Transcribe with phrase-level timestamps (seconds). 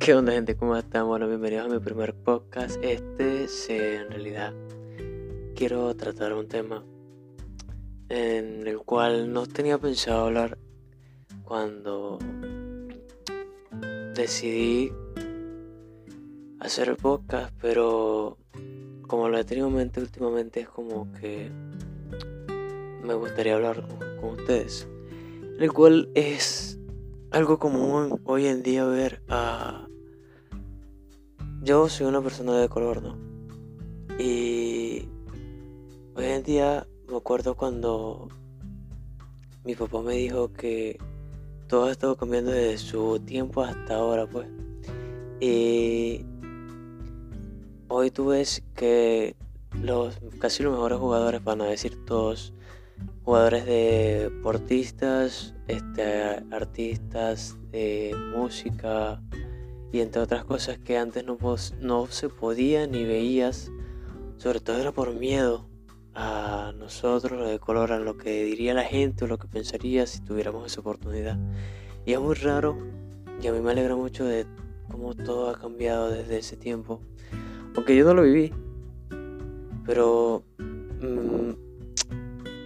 [0.00, 0.56] ¿Qué onda gente?
[0.56, 1.06] ¿Cómo están?
[1.06, 2.82] Bueno, bienvenidos a mi primer podcast.
[2.82, 3.44] Este
[3.98, 4.54] en realidad
[5.54, 6.82] quiero tratar un tema
[8.08, 10.56] en el cual no tenía pensado hablar
[11.44, 12.18] cuando
[14.14, 14.90] decidí
[16.60, 18.38] hacer el podcast, pero
[19.06, 21.52] como lo he tenido en mente últimamente es como que
[23.04, 24.88] me gustaría hablar con, con ustedes.
[25.58, 26.78] El cual es
[27.32, 29.88] algo común hoy en día ver a...
[31.62, 33.18] Yo soy una persona de color, ¿no?
[34.18, 35.06] Y
[36.14, 38.28] hoy en día me acuerdo cuando
[39.62, 40.98] mi papá me dijo que
[41.68, 44.48] todo ha estado cambiando desde su tiempo hasta ahora, pues.
[45.38, 46.24] Y
[47.88, 49.36] hoy tú ves que
[49.82, 52.54] los casi los mejores jugadores, van a decir todos,
[53.22, 59.20] jugadores de deportistas, este, artistas de música
[59.92, 61.36] y entre otras cosas que antes no,
[61.80, 63.70] no se podía ni veías,
[64.36, 65.68] sobre todo era por miedo
[66.14, 70.06] a nosotros, lo de color, a lo que diría la gente o lo que pensaría
[70.06, 71.38] si tuviéramos esa oportunidad.
[72.04, 72.76] Y es muy raro
[73.42, 74.46] y a mí me alegra mucho de
[74.90, 77.00] cómo todo ha cambiado desde ese tiempo.
[77.74, 78.52] Aunque yo no lo viví,
[79.86, 81.50] pero mm,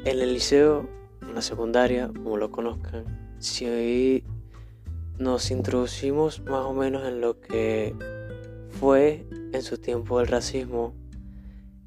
[0.05, 0.88] en el liceo,
[1.22, 4.25] en la secundaria, como lo conozcan, si
[5.19, 7.95] nos introducimos más o menos en lo que
[8.81, 10.95] fue en su tiempo el racismo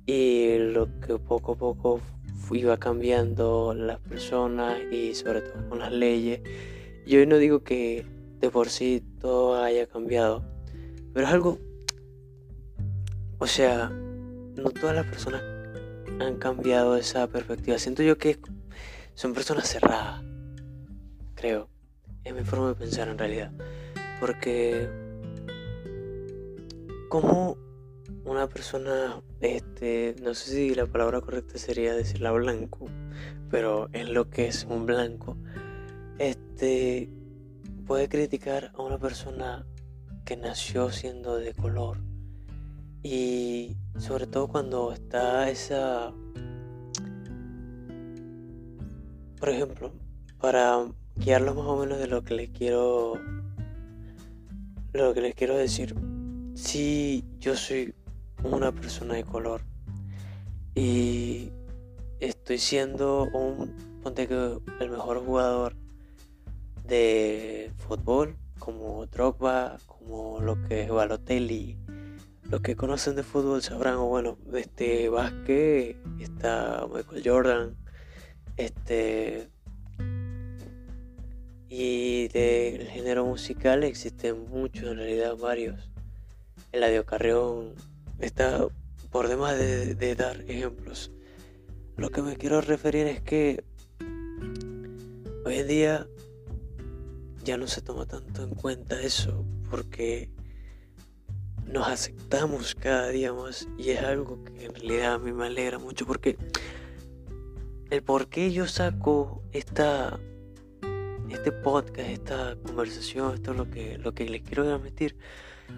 [0.06, 2.02] y lo que poco a poco
[2.52, 6.42] iba cambiando las personas y sobre todo con las leyes.
[7.06, 8.06] Yo no digo que
[8.40, 10.44] de por sí todo haya cambiado,
[11.14, 11.60] pero es algo,
[13.40, 15.42] o sea, no todas las personas
[16.20, 17.78] han cambiado esa perspectiva.
[17.78, 18.40] Siento yo que
[19.14, 20.24] son personas cerradas,
[21.36, 21.70] creo.
[22.28, 23.54] Es mi forma de pensar en realidad.
[24.20, 24.90] Porque
[27.08, 27.56] como
[28.26, 32.88] una persona, este, no sé si la palabra correcta sería decirla blanco,
[33.50, 35.38] pero es lo que es un blanco,
[36.20, 37.10] este,
[37.86, 39.66] puede criticar a una persona
[40.26, 42.00] que nació siendo de color
[43.04, 46.12] y sobre todo cuando está esa...
[49.40, 49.94] Por ejemplo,
[50.42, 50.86] para
[51.18, 53.20] guiarlos más o menos de lo que les quiero...
[54.94, 55.96] Lo que les quiero decir.
[56.56, 57.94] Si yo soy
[58.44, 59.62] una persona de color
[60.76, 61.52] y
[62.20, 63.76] estoy siendo un...
[64.02, 65.76] Ponte que el mejor jugador
[66.86, 71.78] de fútbol como Drogba, como lo que es Balotelli,
[72.50, 77.78] los que conocen de fútbol sabrán, o bueno, este básquet está Michael Jordan,
[78.56, 79.50] este
[81.70, 85.90] y del género musical existen muchos, en realidad varios.
[86.72, 87.74] Eladio Carrión
[88.20, 88.68] está
[89.12, 91.12] por demás de, de dar ejemplos.
[91.98, 93.64] Lo que me quiero referir es que
[95.46, 96.08] hoy en día
[97.44, 100.30] ya no se toma tanto en cuenta eso porque
[101.66, 105.80] nos aceptamos cada día más y es algo que en realidad a mí me alegra
[105.80, 106.38] mucho porque
[107.90, 110.20] el por qué yo saco esta
[111.30, 115.18] este podcast, esta conversación, esto es lo que, lo que les quiero transmitir.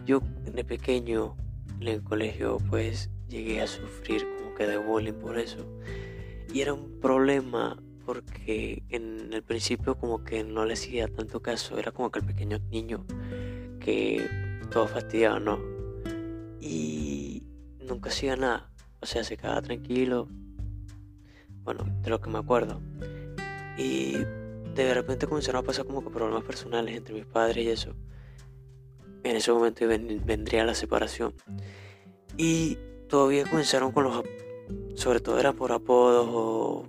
[0.05, 1.35] Yo de pequeño
[1.79, 5.65] en el colegio pues llegué a sufrir como que de bullying por eso.
[6.53, 11.77] Y era un problema porque en el principio como que no le hacía tanto caso,
[11.77, 13.05] era como que el pequeño niño
[13.79, 14.27] que
[14.71, 15.79] todo fastidiaba, ¿no?
[16.59, 17.43] y
[17.87, 18.69] nunca hacía nada.
[19.01, 20.27] O sea, se quedaba tranquilo.
[21.63, 22.81] Bueno, de lo que me acuerdo.
[23.77, 24.17] Y
[24.75, 27.95] de repente comenzaron a pasar como que problemas personales entre mis padres y eso.
[29.23, 31.33] En ese momento vendría la separación.
[32.37, 32.77] Y
[33.07, 34.23] todavía comenzaron con los...
[34.95, 36.87] Sobre todo eran por apodos o,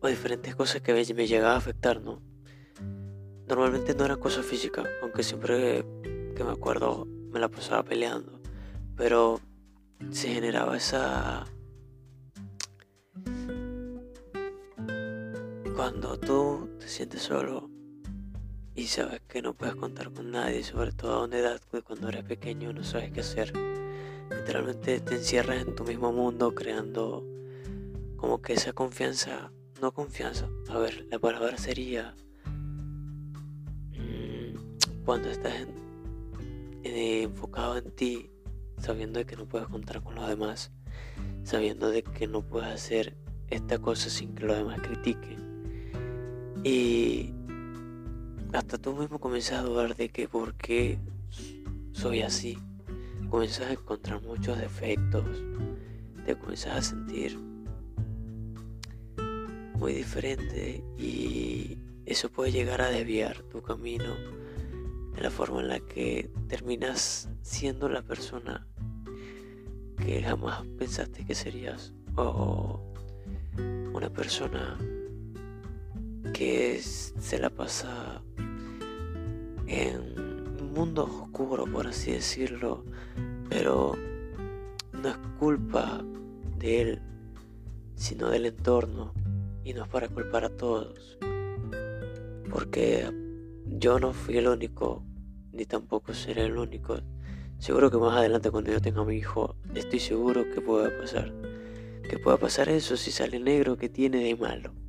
[0.00, 2.22] o diferentes cosas que me llegaban a afectar, ¿no?
[3.48, 5.84] Normalmente no eran cosas físicas, aunque siempre
[6.34, 8.40] que me acuerdo me la pasaba peleando.
[8.96, 9.40] Pero
[10.10, 11.46] se generaba esa...
[15.76, 17.68] Cuando tú te sientes solo
[18.74, 22.08] y sabes que no puedes contar con nadie, sobre todo a una edad que cuando
[22.08, 23.52] eres pequeño no sabes qué hacer.
[24.30, 27.26] Literalmente te encierras en tu mismo mundo creando
[28.16, 29.52] como que esa confianza,
[29.82, 32.14] no confianza, a ver, la palabra sería
[33.92, 35.66] mm, cuando estás
[36.84, 38.30] eh, enfocado en ti,
[38.78, 40.72] sabiendo de que no puedes contar con los demás,
[41.44, 43.14] sabiendo de que no puedes hacer
[43.48, 45.45] esta cosa sin que los demás critiquen.
[46.66, 47.32] Y
[48.52, 50.98] hasta tú mismo comienzas a dudar de que por qué
[51.92, 52.58] soy así,
[53.30, 55.24] comienzas a encontrar muchos defectos,
[56.24, 57.38] te comienzas a sentir
[59.78, 64.16] muy diferente y eso puede llegar a desviar tu camino
[65.14, 68.66] de la forma en la que terminas siendo la persona
[70.04, 72.82] que jamás pensaste que serías o
[73.94, 74.76] una persona
[76.36, 78.20] que se la pasa
[79.66, 80.20] en
[80.60, 82.84] un mundo oscuro, por así decirlo,
[83.48, 83.94] pero
[84.92, 86.04] no es culpa
[86.58, 87.02] de él,
[87.94, 89.14] sino del entorno,
[89.64, 91.18] y no es para culpar a todos,
[92.50, 93.10] porque
[93.64, 95.06] yo no fui el único,
[95.52, 96.98] ni tampoco seré el único.
[97.56, 101.32] Seguro que más adelante cuando yo tenga a mi hijo, estoy seguro que pueda pasar.
[102.10, 104.85] Que pueda pasar eso si sale negro, que tiene de malo?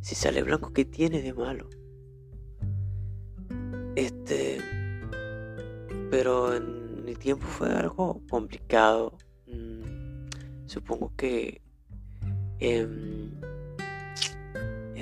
[0.00, 1.68] Si sale blanco, ¿qué tiene de malo?
[3.96, 4.58] Este.
[6.10, 9.18] Pero en mi tiempo fue algo complicado.
[9.46, 10.28] Mm,
[10.66, 11.60] supongo que.
[12.58, 13.40] en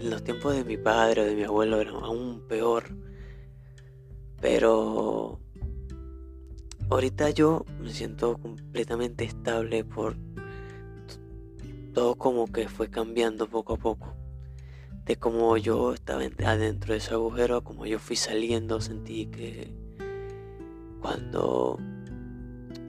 [0.02, 2.84] los tiempos de mi padre o de mi abuelo era aún peor.
[4.40, 5.40] Pero.
[6.90, 10.16] Ahorita yo me siento completamente estable por
[11.92, 14.17] todo como que fue cambiando poco a poco
[15.08, 19.74] de cómo yo estaba adentro de ese agujero, como yo fui saliendo, sentí que
[21.00, 21.78] cuando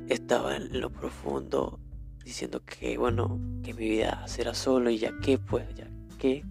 [0.10, 1.80] estaba en lo profundo,
[2.26, 6.44] diciendo que bueno, que mi vida será solo y ya que, pues ya que,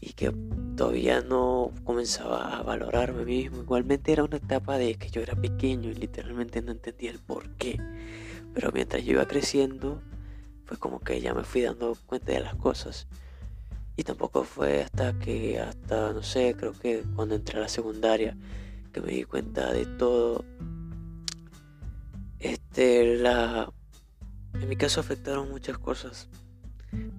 [0.00, 0.34] y que
[0.76, 3.62] todavía no comenzaba a valorarme mismo.
[3.62, 7.50] Igualmente era una etapa de que yo era pequeño y literalmente no entendía el por
[7.50, 7.80] qué.
[8.52, 10.02] Pero mientras yo iba creciendo,
[10.64, 13.06] fue como que ya me fui dando cuenta de las cosas.
[13.96, 18.36] Y tampoco fue hasta que, hasta, no sé, creo que cuando entré a la secundaria,
[18.92, 20.44] que me di cuenta de todo.
[22.38, 23.72] Este, la...
[24.54, 26.28] En mi caso afectaron muchas cosas,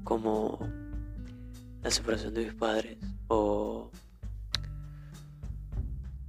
[0.03, 0.59] como
[1.81, 2.97] la separación de mis padres,
[3.27, 3.89] o,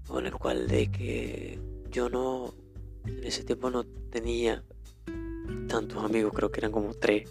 [0.09, 1.59] o en el cual de que
[1.91, 2.55] yo no,
[3.07, 4.65] en ese tiempo no tenía
[5.69, 7.31] tantos amigos, creo que eran como tres.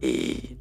[0.00, 0.51] Y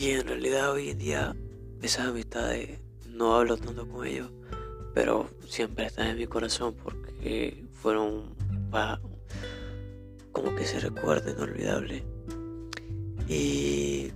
[0.00, 1.36] y en realidad hoy en día
[1.82, 4.32] esas amistades no hablo tanto con ellos,
[4.94, 8.34] pero siempre están en mi corazón porque fueron
[10.32, 12.02] como que se recuerden inolvidable.
[13.28, 14.10] Y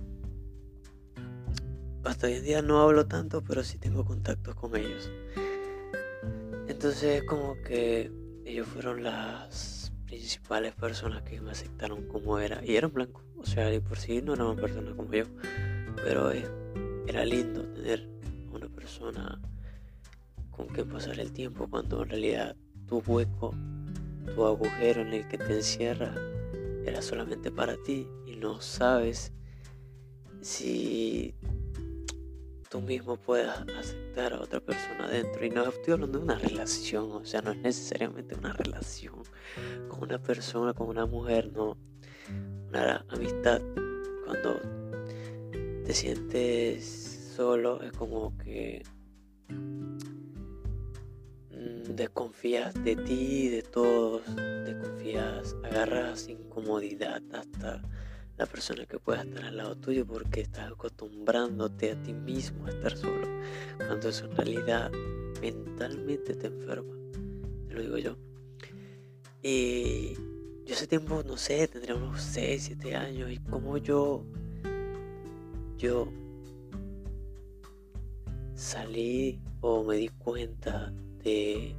[2.03, 5.11] hasta hoy en día no hablo tanto, pero sí tengo contactos con ellos.
[6.67, 8.11] Entonces como que
[8.43, 12.65] ellos fueron las principales personas que me aceptaron como era.
[12.65, 13.23] Y eran blancos.
[13.37, 15.25] O sea, de por sí no eran personas como yo.
[16.03, 16.45] Pero eh,
[17.07, 18.07] era lindo tener
[18.51, 19.41] una persona
[20.51, 22.55] con que pasar el tiempo cuando en realidad
[22.87, 23.53] tu hueco,
[24.33, 26.13] tu agujero en el que te encierra
[26.85, 29.33] era solamente para ti y no sabes
[30.41, 31.35] si
[32.69, 35.45] tú mismo puedas aceptar a otra persona adentro.
[35.45, 39.15] Y no estoy hablando de una relación, o sea, no es necesariamente una relación
[39.87, 41.77] con una persona, con una mujer, no.
[42.69, 43.61] Una amistad.
[44.25, 44.59] Cuando
[45.85, 48.81] te sientes solo, es como que
[49.49, 49.97] mm,
[51.95, 57.83] desconfías de ti, de todos, desconfías, agarras incomodidad hasta
[58.35, 62.71] la persona que pueda estar al lado tuyo porque estás acostumbrándote a ti mismo a
[62.71, 63.27] estar solo,
[63.77, 64.91] cuando eso en realidad
[65.39, 66.95] mentalmente te enferma,
[67.67, 68.17] te lo digo yo.
[69.43, 70.15] Y
[70.65, 74.25] yo hace tiempo, no sé, tendría unos 6, 7 años y como yo
[75.77, 76.07] yo
[78.53, 81.75] salí o me di cuenta de,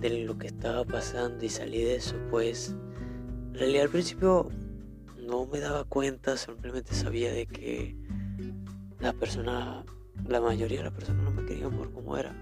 [0.00, 4.48] de lo que estaba pasando y salí de eso, pues en realidad al principio
[5.26, 7.96] no me daba cuenta, simplemente sabía de que
[9.00, 9.84] la persona,
[10.26, 12.34] la mayoría de las personas no me querían por cómo era.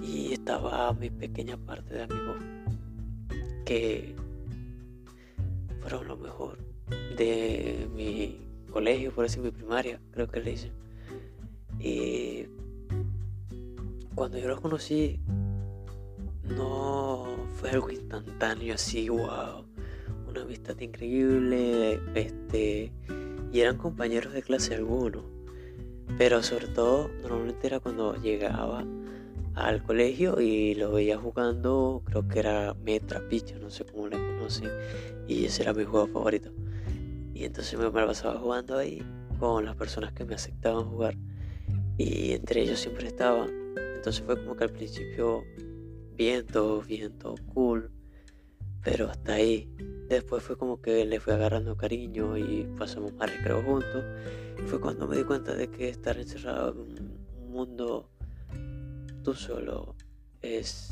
[0.00, 2.36] Y estaba mi pequeña parte de amigos
[3.64, 4.16] que
[5.80, 6.58] fueron lo mejor
[7.16, 10.72] de mi colegio, por decir mi primaria, creo que le dicen.
[11.80, 12.46] Y
[14.14, 15.20] cuando yo los conocí,
[16.44, 19.64] no fue algo instantáneo así, wow,
[20.28, 22.92] una amistad increíble, este,
[23.52, 25.24] y eran compañeros de clase algunos,
[26.16, 28.84] pero sobre todo normalmente era cuando llegaba
[29.54, 34.16] al colegio y lo veía jugando, creo que era Metra Picha, no sé cómo le
[34.16, 34.70] conocen,
[35.26, 36.50] y ese era mi juego favorito.
[37.38, 39.00] Y entonces me pasaba jugando ahí
[39.38, 41.14] con las personas que me aceptaban jugar.
[41.96, 43.46] Y entre ellos siempre estaba
[43.94, 45.44] Entonces fue como que al principio
[46.16, 46.82] bien, todo
[47.54, 47.92] cool.
[48.82, 49.72] Pero hasta ahí.
[50.08, 54.04] Después fue como que le fui agarrando cariño y pasamos más recreo juntos.
[54.66, 58.10] fue cuando me di cuenta de que estar encerrado en un mundo
[59.22, 59.94] tú solo
[60.42, 60.90] es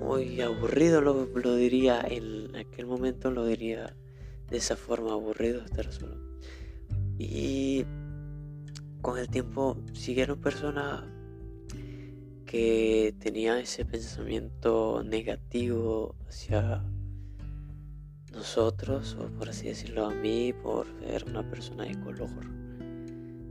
[0.00, 3.94] muy aburrido, lo, diría en aquel momento, lo diría
[4.50, 6.16] de esa forma, aburrido estar solo.
[7.18, 7.84] Y
[9.02, 11.04] con el tiempo siguieron personas
[12.46, 16.82] que tenían ese pensamiento negativo hacia
[18.32, 22.30] nosotros, o por así decirlo a mí, por ser una persona de color.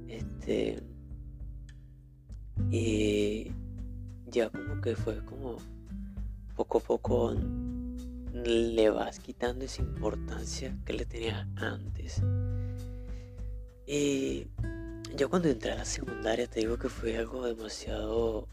[0.07, 0.81] Este.
[2.71, 3.51] Y
[4.25, 5.57] ya como que fue como
[6.57, 7.35] poco a poco
[8.33, 12.23] le vas quitando esa importancia que le tenías antes.
[13.85, 14.47] Y
[15.15, 18.47] yo cuando entré a la secundaria te digo que fue algo demasiado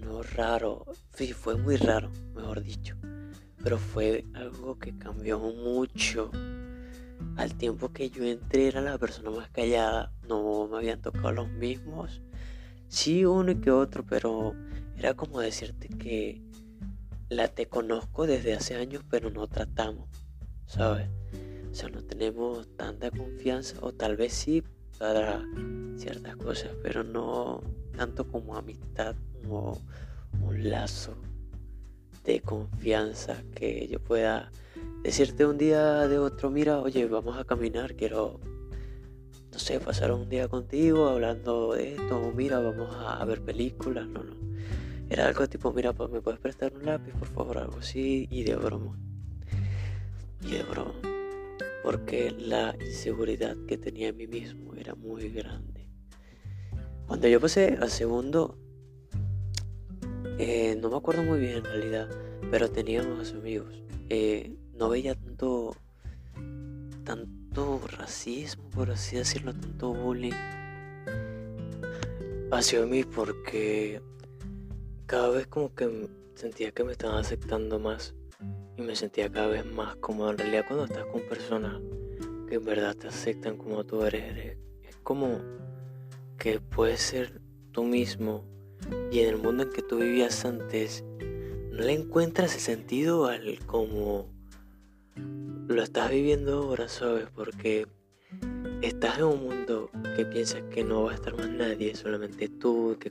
[0.00, 2.96] no raro, sí, fue muy raro, mejor dicho,
[3.62, 6.30] pero fue algo que cambió mucho.
[7.36, 11.48] Al tiempo que yo entré era la persona más callada, no me habían tocado los
[11.50, 12.22] mismos,
[12.88, 14.54] sí uno y que otro, pero
[14.96, 16.42] era como decirte que
[17.28, 20.08] la te conozco desde hace años, pero no tratamos,
[20.66, 21.08] ¿sabes?
[21.70, 24.62] O sea, no tenemos tanta confianza, o tal vez sí
[24.98, 25.42] para
[25.96, 27.62] ciertas cosas, pero no
[27.96, 29.80] tanto como amistad, como
[30.40, 31.14] un lazo
[32.24, 34.50] de confianza que yo pueda
[35.02, 38.38] decirte un día de otro, mira, oye, vamos a caminar, quiero,
[39.50, 44.22] no sé, pasar un día contigo hablando de esto, mira, vamos a ver películas, no,
[44.22, 44.51] no.
[45.12, 48.44] Era algo tipo, mira, pues me puedes prestar un lápiz, por favor, algo así, y
[48.44, 48.98] de broma.
[50.40, 50.94] Y de broma.
[51.82, 55.86] Porque la inseguridad que tenía en mí mismo era muy grande.
[57.06, 58.56] Cuando yo pasé al segundo,
[60.38, 62.08] eh, no me acuerdo muy bien en realidad,
[62.50, 63.82] pero teníamos amigos.
[64.08, 65.76] Eh, no veía tanto,
[67.04, 70.32] tanto racismo, por así decirlo, tanto bullying
[72.50, 74.00] hacia mí porque
[75.12, 78.14] cada vez como que sentía que me estaban aceptando más
[78.78, 80.30] y me sentía cada vez más cómodo.
[80.30, 81.82] En realidad cuando estás con personas
[82.48, 85.38] que en verdad te aceptan como tú eres, es como
[86.38, 87.42] que puedes ser
[87.72, 88.46] tú mismo
[89.10, 93.58] y en el mundo en que tú vivías antes no le encuentras el sentido al
[93.66, 94.30] como
[95.68, 97.26] lo estás viviendo ahora, ¿sabes?
[97.34, 97.86] Porque
[98.80, 102.96] estás en un mundo que piensas que no va a estar más nadie, solamente tú,
[102.98, 103.10] que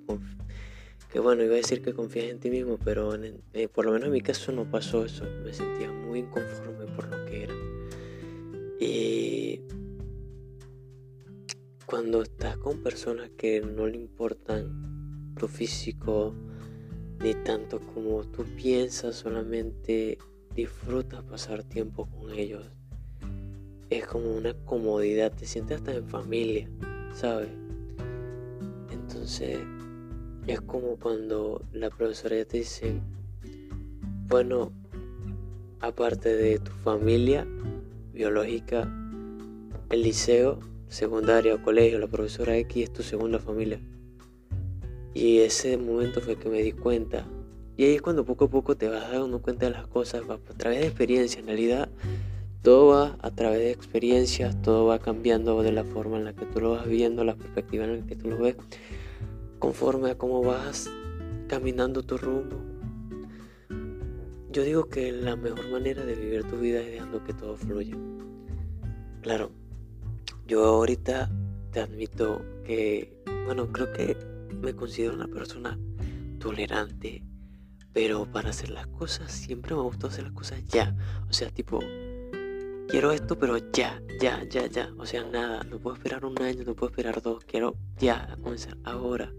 [1.12, 4.08] que bueno, iba a decir que confías en ti mismo, pero eh, por lo menos
[4.08, 5.26] en mi caso no pasó eso.
[5.44, 7.54] Me sentía muy inconforme por lo que era.
[8.80, 9.62] Y
[11.86, 16.34] cuando estás con personas que no le importan tu físico
[17.20, 20.18] ni tanto como tú piensas, solamente
[20.56, 22.72] disfrutas pasar tiempo con ellos.
[23.90, 26.70] Es como una comodidad, te sientes hasta en familia,
[27.14, 27.50] ¿sabes?
[28.90, 29.60] Entonces
[30.48, 33.00] es como cuando la profesora te dice,
[34.28, 34.72] bueno,
[35.80, 37.48] aparte de tu familia
[38.14, 38.92] biológica,
[39.90, 43.80] el liceo, secundaria o colegio, la profesora X es tu segunda familia.
[45.14, 47.28] Y ese momento fue que me di cuenta.
[47.78, 50.38] Y ahí es cuando poco a poco te vas dando cuenta de las cosas, a
[50.58, 51.40] través de experiencia.
[51.40, 51.90] En realidad,
[52.62, 56.46] todo va a través de experiencias, todo va cambiando de la forma en la que
[56.46, 58.56] tú lo vas viendo, la perspectiva en la que tú lo ves
[59.62, 60.90] conforme a cómo vas
[61.48, 62.58] caminando tu rumbo.
[64.52, 67.96] Yo digo que la mejor manera de vivir tu vida es dejando que todo fluya.
[69.22, 69.52] Claro,
[70.48, 71.30] yo ahorita
[71.72, 74.18] te admito que, bueno, creo que
[74.62, 75.78] me considero una persona
[76.40, 77.24] tolerante,
[77.94, 80.96] pero para hacer las cosas siempre me gusta hacer las cosas ya.
[81.30, 81.80] O sea, tipo,
[82.90, 84.92] quiero esto, pero ya, ya, ya, ya.
[84.98, 88.76] O sea, nada, no puedo esperar un año, no puedo esperar dos, quiero ya comenzar
[88.84, 89.32] ahora.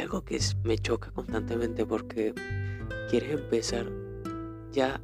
[0.00, 2.34] Algo que me choca constantemente porque
[3.10, 3.90] quieres empezar
[4.72, 5.00] ya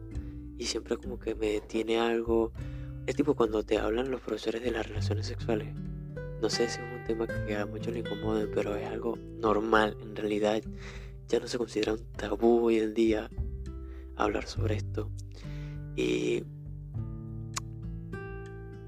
[0.57, 2.53] y siempre como que me detiene algo.
[3.07, 5.75] Es tipo cuando te hablan los profesores de las relaciones sexuales.
[6.41, 8.03] No sé si es un tema que a muchos le
[8.55, 9.97] pero es algo normal.
[10.01, 10.63] En realidad
[11.29, 13.29] ya no se considera un tabú hoy en día
[14.17, 15.11] hablar sobre esto.
[15.97, 16.45] Y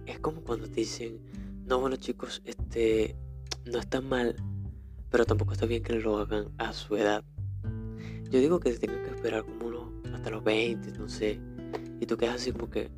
[0.06, 1.20] es como cuando te dicen,
[1.66, 3.16] no, bueno chicos, este,
[3.64, 4.36] no está mal,
[5.10, 7.24] pero tampoco está bien que lo hagan a su edad.
[8.30, 11.40] Yo digo que se tienen que esperar como uno hasta los 20, no sé.
[12.00, 12.90] Y tú quedas así como que,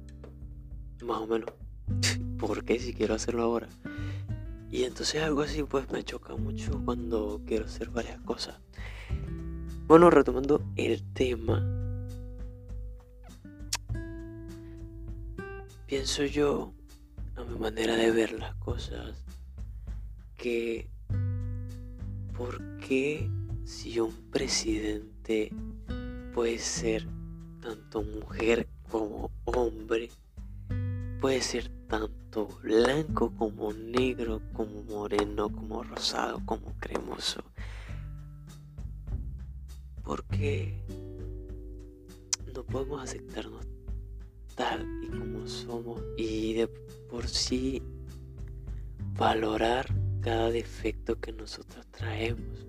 [1.02, 1.50] más o menos,
[2.38, 3.68] ¿por qué si quiero hacerlo ahora?
[4.70, 8.58] Y entonces algo así pues me choca mucho cuando quiero hacer varias cosas.
[9.86, 11.64] Bueno, retomando el tema.
[15.86, 16.74] Pienso yo,
[17.36, 19.24] a mi manera de ver las cosas,
[20.36, 20.90] que
[22.38, 23.28] ¿por qué
[23.64, 25.52] si un presidente
[26.32, 27.04] puede ser
[27.60, 30.08] tanto mujer como hombre,
[31.20, 37.42] puede ser tanto blanco como negro, como moreno, como rosado, como cremoso.
[40.04, 40.80] Porque
[42.54, 43.66] no podemos aceptarnos
[44.54, 46.68] tal y como somos y de
[47.10, 47.82] por sí
[49.18, 49.86] valorar
[50.28, 52.66] cada defecto que nosotros traemos.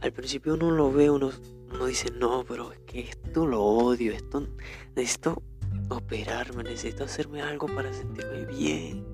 [0.00, 1.30] Al principio uno lo ve, uno,
[1.86, 4.48] dice, no, pero es que esto lo odio, esto
[4.96, 5.40] necesito
[5.88, 9.06] operarme, necesito hacerme algo para sentirme bien.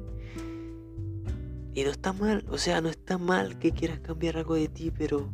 [1.74, 4.90] Y no está mal, o sea, no está mal que quieras cambiar algo de ti,
[4.90, 5.30] pero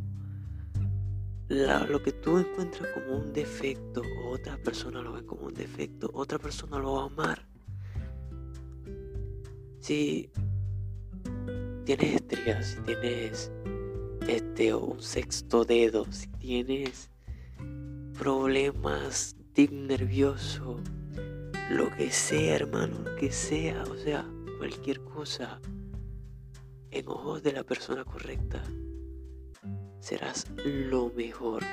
[1.47, 6.39] lo que tú encuentras como un defecto, otra persona lo ve como un defecto, otra
[6.39, 7.47] persona lo va a amar.
[9.79, 10.29] Si
[11.85, 13.51] tienes estrías, si tienes
[14.27, 17.11] este un sexto dedo, si tienes
[18.17, 20.79] problemas de nervioso,
[21.69, 24.25] lo que sea, hermano, lo que sea, o sea,
[24.57, 25.61] cualquier cosa,
[26.89, 28.63] en ojos de la persona correcta,
[29.99, 31.63] serás lo mejor.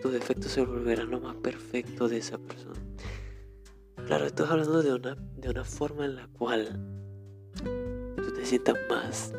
[0.00, 2.80] Tus defectos se volverán lo más perfecto de esa persona.
[4.06, 7.05] Claro, estás hablando de una, de una forma en la cual
[8.46, 9.32] sientas más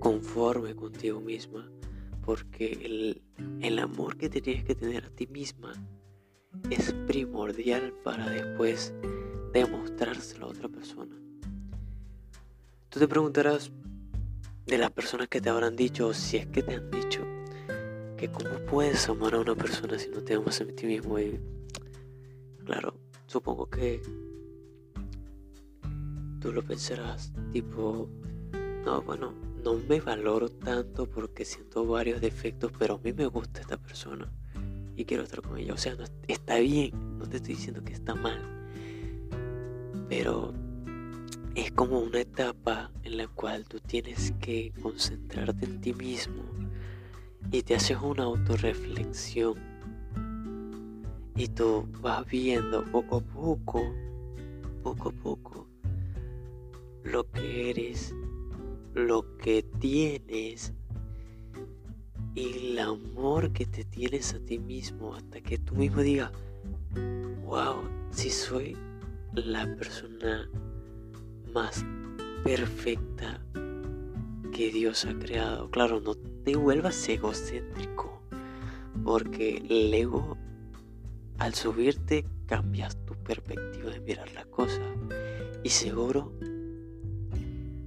[0.00, 1.70] conforme contigo misma,
[2.24, 3.22] porque el,
[3.60, 5.72] el amor que tienes que tener a ti misma
[6.70, 8.92] es primordial para después
[9.52, 11.16] demostrárselo a otra persona.
[12.88, 13.70] Tú te preguntarás
[14.66, 17.20] de las personas que te habrán dicho, o si es que te han dicho,
[18.16, 21.18] que cómo puedes amar a una persona si no te amas a ti mismo.
[21.18, 21.40] Y
[22.64, 22.94] claro,
[23.26, 24.02] supongo que
[26.44, 28.06] tú lo pensarás, tipo,
[28.84, 29.32] no, bueno,
[29.64, 34.30] no me valoro tanto porque siento varios defectos, pero a mí me gusta esta persona
[34.94, 35.72] y quiero estar con ella.
[35.72, 35.96] O sea,
[36.28, 38.42] está bien, no te estoy diciendo que está mal.
[40.10, 40.52] Pero
[41.54, 46.42] es como una etapa en la cual tú tienes que concentrarte en ti mismo
[47.52, 49.54] y te haces una autorreflexión.
[51.36, 53.82] Y tú vas viendo poco a poco,
[54.82, 55.63] poco a poco,
[57.04, 58.14] lo que eres,
[58.94, 60.72] lo que tienes
[62.34, 66.32] y el amor que te tienes a ti mismo hasta que tú mismo digas,
[67.44, 67.76] wow,
[68.10, 68.76] si soy
[69.34, 70.50] la persona
[71.52, 71.84] más
[72.42, 73.40] perfecta
[74.52, 75.70] que Dios ha creado.
[75.70, 78.22] Claro, no te vuelvas egocéntrico,
[79.04, 80.38] porque el ego
[81.38, 84.88] al subirte cambias tu perspectiva de mirar las cosas
[85.62, 86.32] y seguro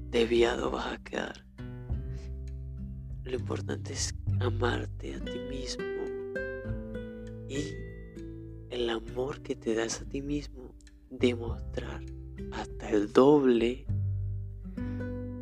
[0.09, 1.45] desviado vas a quedar.
[3.23, 5.83] Lo importante es amarte a ti mismo
[7.49, 7.73] y
[8.69, 10.73] el amor que te das a ti mismo
[11.09, 12.01] demostrar
[12.51, 13.85] hasta el doble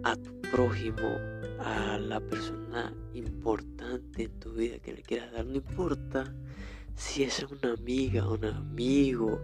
[0.04, 1.18] a tu prójimo,
[1.60, 6.34] a la persona importante en tu vida que le quieras dar, no importa
[6.96, 9.42] si es una amiga, un amigo,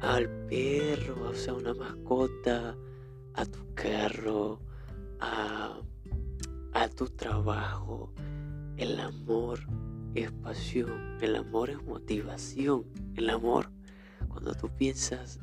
[0.00, 2.76] al perro, o sea, una mascota,
[3.38, 4.60] a tu carro,
[5.20, 5.80] a,
[6.72, 8.12] a tu trabajo,
[8.76, 9.60] el amor
[10.16, 13.70] es pasión, el amor es motivación, el amor.
[14.26, 15.38] Cuando tú piensas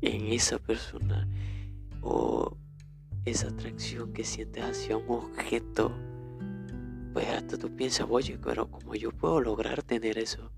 [0.00, 1.28] en esa persona
[2.02, 2.56] o
[3.24, 5.92] esa atracción que sientes hacia un objeto,
[7.12, 10.52] pues hasta tú piensas, oye, pero como yo puedo lograr tener eso.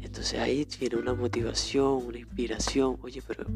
[0.00, 3.46] Entonces ahí viene una motivación, una inspiración, oye, pero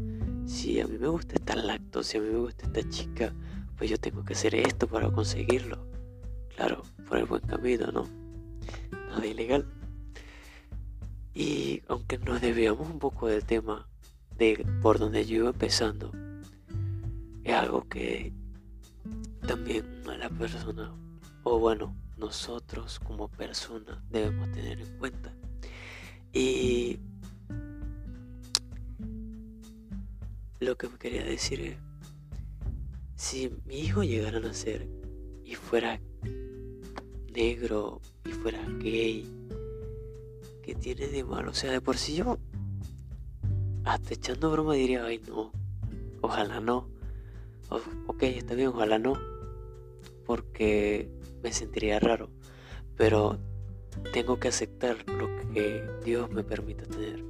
[0.47, 3.33] si a mí me gusta estar lacto, si a mí me gusta esta chica,
[3.77, 5.87] pues yo tengo que hacer esto para conseguirlo.
[6.57, 8.09] Claro, por el buen camino, ¿no?
[9.09, 9.67] Nada ilegal.
[11.35, 13.89] Y aunque nos debíamos un poco del tema
[14.37, 16.13] de por donde yo iba empezando,
[17.45, 18.33] es algo que
[19.47, 20.95] también a la persona,
[21.43, 25.35] o bueno, nosotros como personas debemos tener en cuenta.
[26.33, 27.01] Y
[30.63, 31.77] lo que me quería decir es,
[33.17, 34.89] si mi hijo llegara a nacer
[35.45, 36.01] y fuera
[37.35, 39.29] negro y fuera gay,
[40.63, 41.51] ¿qué tiene de malo?
[41.51, 42.39] O sea, de por sí yo,
[43.85, 45.53] hasta echando broma diría, ay no,
[46.21, 46.89] ojalá no,
[48.07, 49.15] ok, está bien, ojalá no,
[50.25, 51.11] porque
[51.43, 52.31] me sentiría raro,
[52.97, 53.41] pero
[54.13, 57.25] tengo que aceptar lo que Dios me permita tener.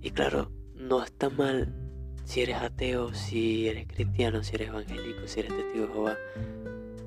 [0.00, 1.87] Y claro, no está mal
[2.28, 6.16] si eres ateo, si eres cristiano, si eres evangélico, si eres testigo de Jehová.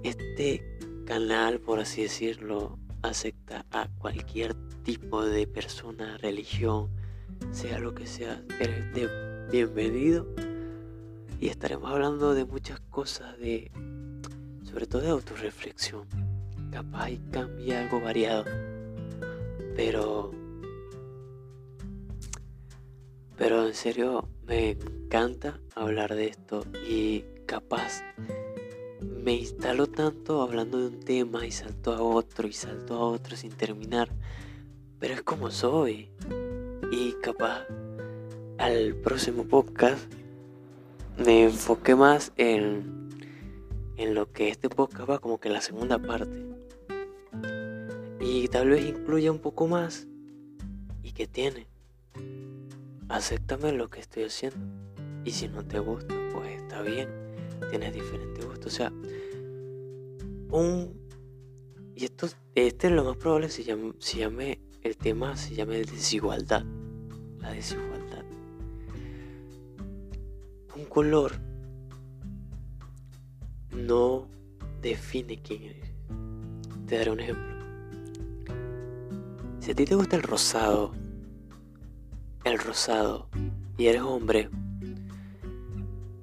[0.01, 6.89] Este canal, por así decirlo, acepta a cualquier tipo de persona, religión,
[7.51, 8.43] sea lo que sea.
[8.59, 10.25] Eres de bienvenido
[11.39, 13.69] y estaremos hablando de muchas cosas, de
[14.63, 16.07] sobre todo de autorreflexión.
[16.71, 18.45] Capaz y cambia algo variado,
[19.75, 20.31] pero
[23.41, 28.03] pero en serio me encanta hablar de esto y capaz
[29.01, 33.35] me instalo tanto hablando de un tema y salto a otro y salto a otro
[33.35, 34.09] sin terminar.
[34.99, 36.11] Pero es como soy.
[36.91, 37.65] Y capaz
[38.59, 40.03] al próximo podcast
[41.17, 43.09] me enfoqué más en,
[43.97, 46.45] en lo que este podcast va como que la segunda parte.
[48.19, 50.05] Y tal vez incluya un poco más.
[51.01, 51.65] ¿Y qué tiene?
[53.11, 54.57] Acéptame lo que estoy haciendo.
[55.25, 57.09] Y si no te gusta, pues está bien.
[57.69, 58.73] Tienes diferentes gustos.
[58.73, 58.93] O sea,
[60.49, 60.97] un...
[61.93, 66.63] Y esto, este es lo más probable si llame, llame el tema, se llame desigualdad.
[67.39, 68.23] La desigualdad.
[70.77, 71.33] Un color
[73.75, 74.29] no
[74.81, 75.91] define quién eres.
[76.87, 77.51] Te daré un ejemplo.
[79.59, 80.93] Si a ti te gusta el rosado,
[82.43, 83.27] el rosado,
[83.77, 84.49] y eres hombre,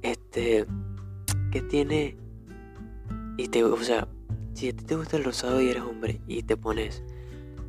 [0.03, 0.67] este,
[1.51, 2.17] ¿qué tiene?
[3.37, 4.09] Y te, o sea,
[4.55, 7.03] si a ti te gusta el rosado y eres hombre y te pones,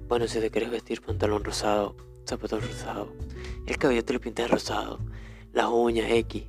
[0.07, 3.13] bueno, si te quieres vestir pantalón rosado, zapatos rosado,
[3.67, 4.99] el cabello te lo pintas rosado,
[5.53, 6.45] las uñas X,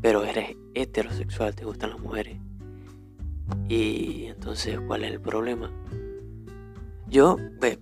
[0.00, 2.38] pero eres heterosexual, te gustan las mujeres.
[3.68, 5.70] Y entonces, ¿cuál es el problema?
[7.08, 7.78] Yo, ve,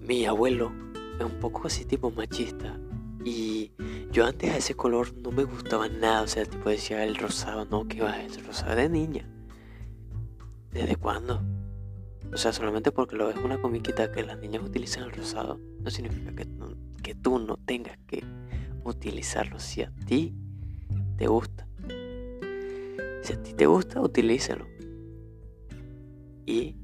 [0.00, 0.72] mi abuelo
[1.24, 2.78] un poco así tipo machista.
[3.24, 3.72] Y
[4.12, 6.22] yo antes a ese color no me gustaba nada.
[6.22, 9.28] O sea, tipo decía el rosado, no, que va, es rosado de niña.
[10.72, 11.42] ¿Desde cuándo?
[12.32, 15.90] O sea, solamente porque lo ves una comiquita que las niñas utilizan el rosado, no
[15.90, 16.46] significa que,
[17.02, 18.24] que tú no tengas que
[18.84, 19.58] utilizarlo.
[19.58, 20.34] Si a ti
[21.16, 21.66] te gusta.
[23.22, 24.66] Si a ti te gusta, utilízalo.
[26.46, 26.76] Y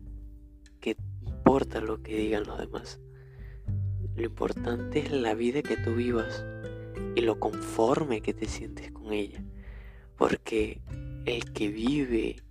[0.80, 3.00] qué importa lo que digan los demás.
[4.16, 6.44] Lo importante es la vida que tú vivas
[7.14, 9.44] y lo conforme que te sientes con ella.
[10.16, 10.80] Porque
[11.26, 12.42] el que vive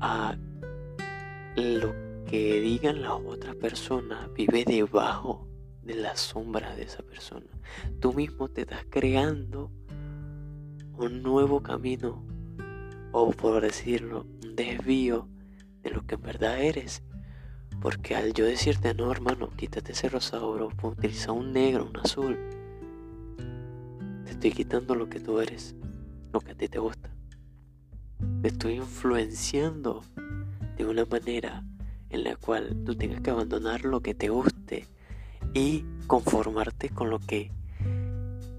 [0.00, 0.36] a
[1.56, 1.94] lo
[2.26, 5.48] que digan las otras personas, vive debajo
[5.82, 7.46] de la sombra de esa persona.
[8.00, 9.72] Tú mismo te estás creando
[10.96, 12.24] un nuevo camino
[13.12, 15.28] o por decirlo, un desvío
[15.82, 17.02] de lo que en verdad eres.
[17.80, 22.38] Porque al yo decirte, no hermano, quítate ese rosado, bro, utiliza un negro, un azul,
[24.24, 25.74] te estoy quitando lo que tú eres,
[26.32, 27.10] lo que a ti te gusta
[28.42, 30.02] te estoy influenciando
[30.76, 31.62] de una manera
[32.08, 34.86] en la cual tú tengas que abandonar lo que te guste
[35.54, 37.50] y conformarte con lo que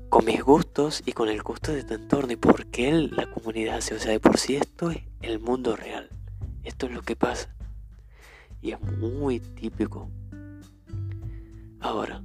[0.09, 3.77] con mis gustos y con el gusto de tu entorno y por qué la comunidad
[3.77, 3.95] hace.
[3.95, 6.09] O sea, de por sí esto es el mundo real.
[6.63, 7.55] Esto es lo que pasa.
[8.61, 10.09] Y es muy típico.
[11.79, 12.21] Ahora,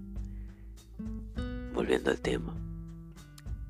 [1.74, 2.54] volviendo al tema.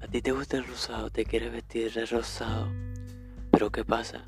[0.00, 2.70] A ti te gusta el rosado, te quieres vestir de rosado
[3.56, 4.22] pero ¿qué pasa?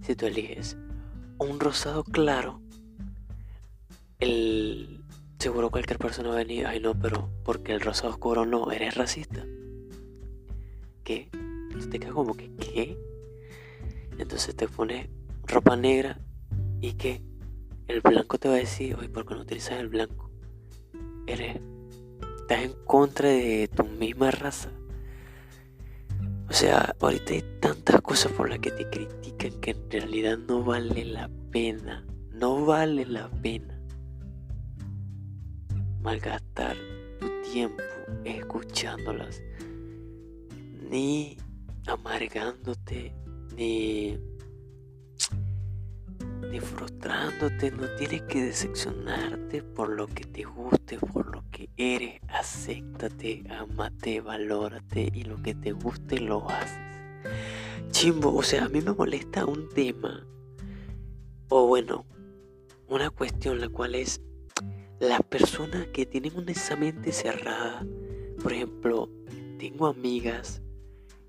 [0.00, 0.78] Si tú eliges
[1.36, 2.62] un rosado claro,
[4.18, 5.04] el
[5.38, 9.44] seguro cualquier persona va a ay no, pero porque el rosado oscuro no, eres racista.
[11.04, 11.28] ¿Qué?
[11.34, 12.96] Entonces te queda como que, ¿qué?
[14.16, 15.10] Entonces te pones
[15.46, 16.18] ropa negra
[16.80, 17.20] y que
[17.90, 20.30] el blanco te va a decir, oye, ¿por qué no utilizas el blanco?
[21.26, 21.60] Eres,
[22.40, 24.70] estás en contra de tu misma raza.
[26.48, 30.64] O sea, ahorita hay tantas cosas por las que te critican que en realidad no
[30.64, 32.04] vale la pena.
[32.32, 33.80] No vale la pena
[36.02, 36.76] malgastar
[37.20, 37.82] tu tiempo
[38.24, 39.42] escuchándolas.
[40.90, 41.36] Ni
[41.86, 43.14] amargándote,
[43.56, 44.18] ni
[46.50, 52.20] ni frustrándote, no tienes que decepcionarte por lo que te guste, por lo que eres,
[52.28, 56.78] acéptate, amate, valórate y lo que te guste lo haces.
[57.90, 60.26] Chimbo, o sea, a mí me molesta un tema,
[61.48, 62.04] o bueno,
[62.88, 64.20] una cuestión la cual es
[64.98, 67.86] las personas que tienen una mente cerrada.
[68.42, 69.08] Por ejemplo,
[69.58, 70.62] tengo amigas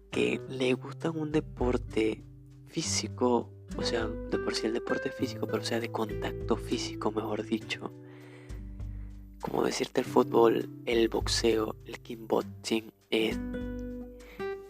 [0.09, 2.23] que le gusta un deporte
[2.67, 7.43] físico, o sea, de por sí el deporte físico, pero sea, de contacto físico, mejor
[7.43, 7.91] dicho.
[9.39, 12.91] Como decirte el fútbol, el boxeo, el kickboxing.
[13.09, 13.35] Eh,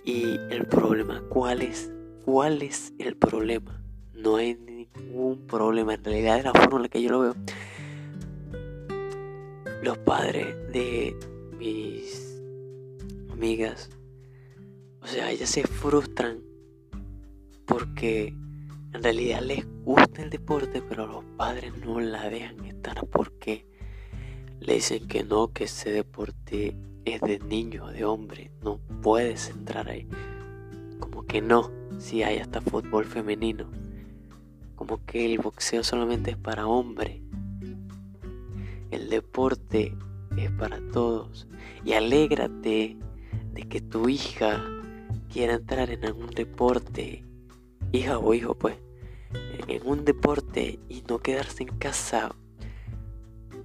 [0.04, 1.92] y el problema, ¿cuál es?
[2.26, 3.84] ¿Cuál es el problema?
[4.14, 5.94] No hay ningún problema.
[5.94, 7.36] En realidad, de la forma en la que yo lo veo,
[9.84, 11.16] los padres de
[11.58, 12.40] mis
[13.32, 13.90] amigas,
[15.02, 16.40] o sea, ellas se frustran
[17.66, 18.34] porque
[18.94, 23.66] en realidad les gusta el deporte, pero los padres no la dejan estar porque
[24.60, 26.76] le dicen que no, que ese deporte
[27.06, 30.08] es de niño, de hombre, no puedes entrar ahí.
[31.00, 33.72] Como que no, si hay hasta fútbol femenino.
[34.76, 37.22] Como que el boxeo solamente es para hombre.
[38.92, 39.96] El deporte
[40.38, 41.48] es para todos.
[41.86, 42.98] Y alégrate
[43.54, 44.64] de que tu hija
[45.32, 47.26] quiera entrar en algún deporte,
[47.92, 48.78] hija o hijo, pues,
[49.68, 52.36] en un deporte y no quedarse en casa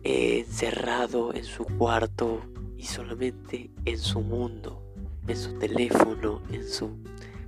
[0.04, 2.40] eh, encerrado en su cuarto
[2.76, 4.82] y solamente en su mundo,
[5.26, 6.90] en su teléfono, en su...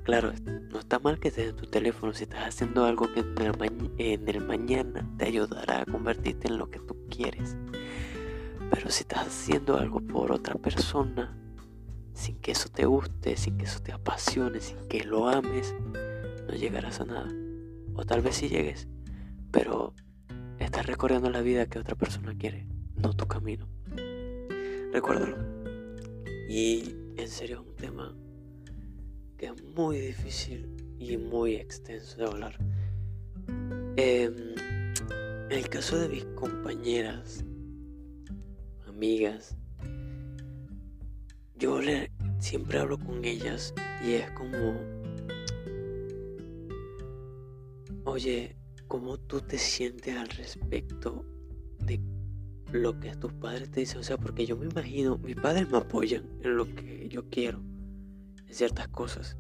[0.02, 0.32] Claro,
[0.72, 3.92] no está mal que estés en tu teléfono si estás haciendo algo que en el,
[3.98, 7.56] en el mañana te ayudará a convertirte en lo que tú quieres.
[8.70, 11.36] Pero si estás haciendo algo por otra persona,
[12.14, 15.74] sin que eso te guste, sin que eso te apasione, sin que lo ames,
[16.48, 17.28] no llegarás a nada.
[17.94, 18.88] O tal vez sí llegues,
[19.50, 19.94] pero
[20.58, 23.68] estás recorriendo la vida que otra persona quiere, no tu camino.
[24.92, 25.36] Recuérdalo.
[26.48, 28.16] Y en serio es un tema
[29.36, 30.66] que es muy difícil
[30.98, 32.58] y muy extenso de hablar.
[33.96, 34.34] Em,
[35.50, 37.44] en el caso de mis compañeras
[38.86, 39.56] amigas,
[41.56, 41.80] yo
[42.38, 44.97] siempre hablo con ellas y es como,
[48.18, 48.56] oye,
[48.88, 51.24] ¿cómo tú te sientes al respecto
[51.78, 52.00] de
[52.72, 54.00] lo que tus padres te dicen?
[54.00, 57.62] O sea, porque yo me imagino, mis padres me apoyan en lo que yo quiero,
[58.44, 59.36] en ciertas cosas.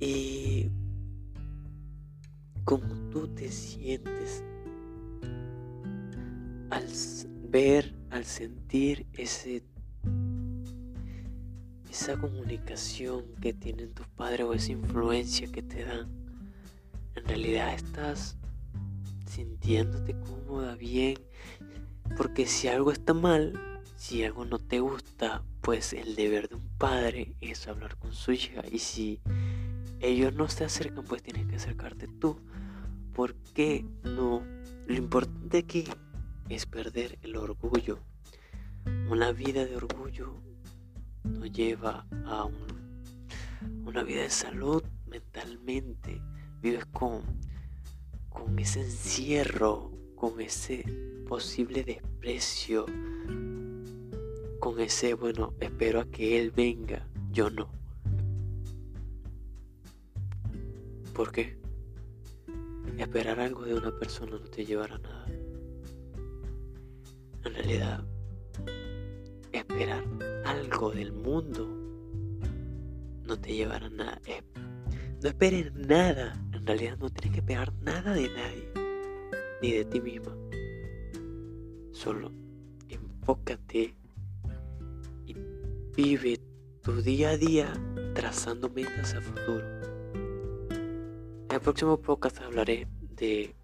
[0.00, 0.68] Y
[2.64, 4.44] cómo tú te sientes
[6.68, 6.86] al
[7.48, 9.64] ver, al sentir ese
[11.88, 16.23] esa comunicación que tienen tus padres o esa influencia que te dan,
[17.16, 18.36] en realidad estás
[19.26, 21.18] sintiéndote cómoda, bien,
[22.16, 26.68] porque si algo está mal, si algo no te gusta, pues el deber de un
[26.78, 29.20] padre es hablar con su hija y si
[30.00, 32.38] ellos no se acercan, pues tienes que acercarte tú,
[33.14, 34.42] porque no,
[34.86, 35.84] lo importante aquí
[36.48, 37.98] es perder el orgullo.
[39.08, 40.34] Una vida de orgullo
[41.24, 42.48] nos lleva a
[43.86, 46.20] una vida de salud mentalmente.
[46.64, 47.20] Vives con,
[48.30, 50.82] con ese encierro, con ese
[51.28, 52.86] posible desprecio,
[54.60, 57.68] con ese, bueno, espero a que Él venga, yo no.
[61.12, 61.58] ¿Por qué?
[62.96, 65.26] Esperar algo de una persona no te llevará a nada.
[67.44, 68.04] En realidad,
[69.52, 70.02] esperar
[70.46, 71.68] algo del mundo
[73.22, 74.22] no te llevará a nada.
[75.22, 76.34] No esperes nada.
[76.64, 78.72] En realidad no tienes que esperar nada de nadie,
[79.60, 80.34] ni de ti misma.
[81.92, 82.32] Solo
[82.88, 83.94] enfócate
[85.26, 85.36] y
[85.94, 86.40] vive
[86.82, 87.70] tu día a día
[88.14, 89.62] trazando metas a futuro.
[90.70, 93.54] En el próximo podcast hablaré de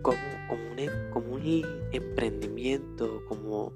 [0.00, 1.42] como, un, em, como un
[1.92, 3.70] emprendimiento, como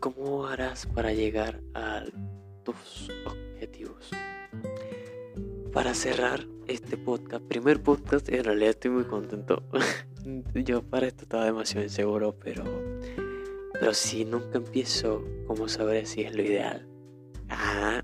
[0.00, 2.02] cómo harás para llegar a
[2.66, 4.10] tus objetivos.
[5.72, 9.62] Para cerrar este podcast, primer podcast, en realidad estoy muy contento.
[10.54, 12.64] Yo para esto estaba demasiado inseguro, pero,
[13.72, 16.88] pero si nunca empiezo, ¿cómo sabré si es lo ideal?
[17.48, 18.02] Ah,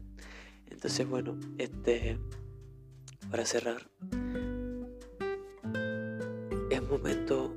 [0.71, 2.21] entonces bueno, este,
[3.31, 3.91] para cerrar,
[6.71, 7.53] es momento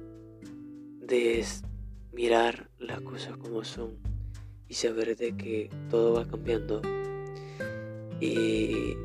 [1.01, 1.45] de
[2.13, 4.14] mirar las cosas como son
[4.67, 6.82] y saber de que todo va cambiando.
[8.19, 8.95] Y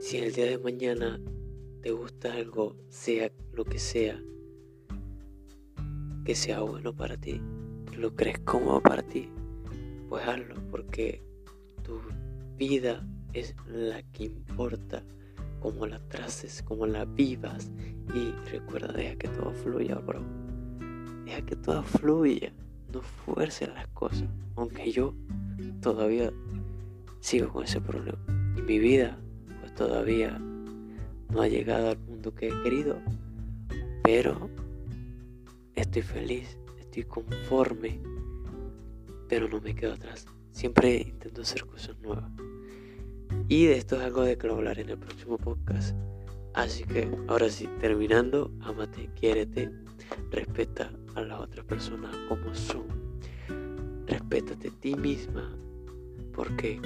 [0.00, 1.20] si el día de mañana
[1.82, 4.22] te gusta algo, sea lo que sea,
[6.24, 7.40] que sea bueno para ti,
[7.90, 9.28] que lo crees cómodo para ti,
[10.08, 11.22] pues hazlo porque
[11.82, 12.00] tu
[12.56, 15.04] vida es la que importa
[15.60, 17.70] como la traces, como la vivas.
[18.14, 20.22] Y recuerda, deja que todo fluya, bro.
[21.24, 22.52] Deja que todo fluya.
[22.92, 24.24] No fuerces las cosas,
[24.56, 25.14] aunque yo
[25.80, 26.32] todavía
[27.20, 28.18] sigo con ese problema.
[28.56, 29.18] Y mi vida,
[29.60, 30.38] pues todavía
[31.30, 33.00] no ha llegado al mundo que he querido,
[34.02, 34.50] pero
[35.74, 38.00] estoy feliz, estoy conforme,
[39.28, 40.26] pero no me quedo atrás.
[40.52, 42.30] Siempre intento hacer cosas nuevas.
[43.48, 45.96] Y de esto es algo de que hablaré en el próximo podcast.
[46.54, 49.70] Así que ahora sí, terminando, amate, quiérete,
[50.30, 52.86] respeta a las otras personas como son.
[54.06, 55.56] Respétate a ti misma.
[56.32, 56.80] Porque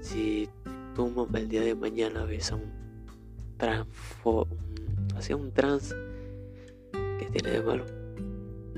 [0.00, 0.48] si
[0.94, 2.78] tú el día de mañana ves a un
[5.16, 5.94] hacia un trans
[6.92, 7.84] que tiene de malo,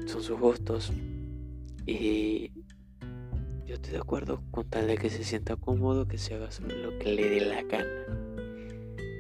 [0.07, 0.91] son sus gustos
[1.87, 2.51] y
[3.67, 6.49] yo estoy de acuerdo con tal de que se sienta cómodo, que se haga
[6.83, 8.07] lo que le dé la gana.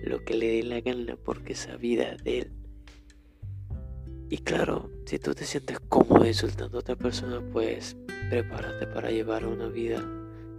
[0.03, 2.53] Lo que le dé la gana porque esa vida de él.
[4.29, 7.97] Y claro, si tú te sientes cómodo insultando a otra persona, pues
[8.29, 9.99] prepárate para llevar una vida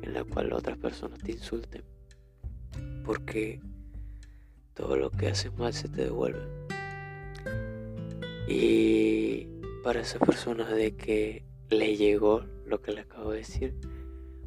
[0.02, 1.84] en la cual otras personas te insulten.
[3.06, 3.62] Porque
[4.74, 6.42] todo lo que haces mal se te devuelve.
[8.48, 9.48] Y
[9.84, 13.76] para esas personas de que le llegó lo que le acabo de decir,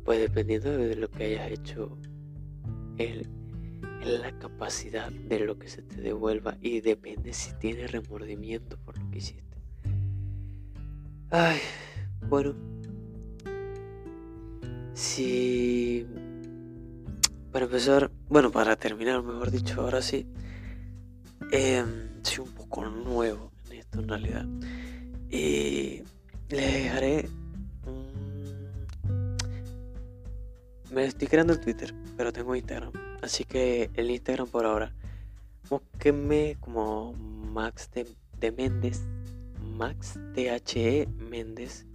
[0.05, 1.97] pues dependiendo de lo que hayas hecho,
[2.99, 3.27] es
[4.05, 9.11] la capacidad de lo que se te devuelva y depende si tienes remordimiento por lo
[9.11, 9.44] que hiciste.
[11.31, 11.59] Ay,
[12.29, 12.55] bueno,
[14.95, 16.07] si
[17.53, 20.27] para empezar, bueno, para terminar, mejor dicho, ahora sí,
[21.53, 21.85] eh,
[22.23, 24.47] soy un poco nuevo en esto en realidad.
[25.31, 26.03] Y
[26.49, 27.29] le dejaré
[30.95, 32.93] Me estoy creando el Twitter, pero tengo Instagram.
[33.21, 34.95] Así que el Instagram por ahora.
[35.69, 39.03] Búsquenme como Max de Méndez.
[39.75, 41.87] Max THE Méndez.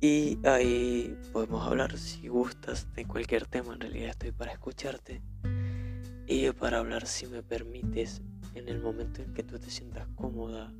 [0.00, 3.74] Y ahí podemos hablar si gustas de cualquier tema.
[3.74, 5.22] En realidad estoy para escucharte.
[6.26, 8.20] Y para hablar si me permites
[8.54, 10.72] en el momento en que tú te sientas cómoda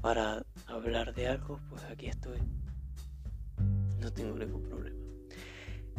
[0.00, 2.38] para hablar de algo, pues aquí estoy.
[4.00, 4.96] No tengo ningún problema.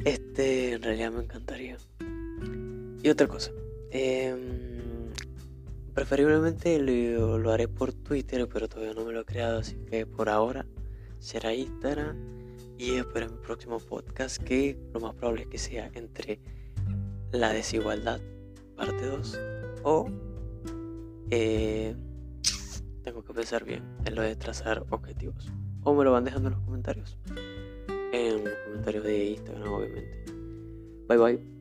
[0.03, 1.77] Este en realidad me encantaría.
[3.01, 3.51] Y otra cosa.
[3.91, 4.76] Em,
[5.97, 10.29] preferiblemente lo, haré por Twitter, pero todavía no me lo he creado, así que por
[10.29, 10.63] ahora
[11.17, 12.15] será Instagram.
[12.77, 16.39] Y espero mi próximo podcast que lo más probable es que sea entre
[17.31, 18.21] la desigualdad,
[18.75, 19.39] parte 2,
[19.81, 20.07] o
[21.31, 21.95] eh,
[23.01, 25.51] tengo que pensar bien en lo de trazar objetivos.
[25.81, 27.17] O me lo van dejando en los comentarios.
[28.13, 30.25] En los comentarios de Instagram, obviamente.
[31.07, 31.56] Bye bye.